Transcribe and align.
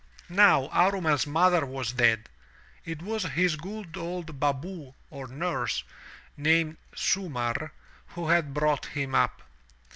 Now 0.29 0.67
Aruman*s 0.69 1.27
mother 1.27 1.63
was 1.63 1.91
dead. 1.93 2.27
It 2.85 3.03
was 3.03 3.21
his 3.21 3.55
good 3.55 3.95
old 3.95 4.39
baboo 4.39 4.95
or 5.11 5.27
nurse, 5.27 5.83
named 6.35 6.77
Sumarr, 6.95 7.69
who 8.07 8.29
had 8.29 8.51
brought 8.51 8.87
him 8.87 9.13
up. 9.13 9.43